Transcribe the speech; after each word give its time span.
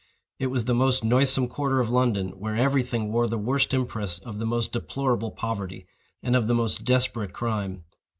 It 0.39 0.47
was 0.47 0.65
the 0.65 0.73
most 0.73 1.03
noisome 1.03 1.47
quarter 1.47 1.79
of 1.79 1.91
London, 1.91 2.29
where 2.29 2.55
every 2.55 2.81
thing 2.81 3.11
wore 3.11 3.27
the 3.27 3.37
worst 3.37 3.71
impress 3.71 4.17
of 4.17 4.39
the 4.39 4.47
most 4.47 4.71
deplorable 4.71 5.29
poverty, 5.29 5.85
and 6.23 6.35
of 6.35 6.47
the 6.47 6.55
most 6.55 6.83
desperate 6.83 7.33
crime. 7.33 7.83